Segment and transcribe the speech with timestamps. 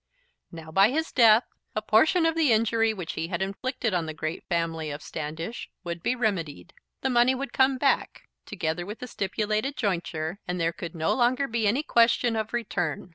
[0.51, 1.45] Now by his death,
[1.75, 5.69] a portion of the injury which he had inflicted on the great family of Standish
[5.83, 6.73] would be remedied.
[7.01, 11.47] The money would come back, together with the stipulated jointure, and there could no longer
[11.47, 13.09] be any question of return.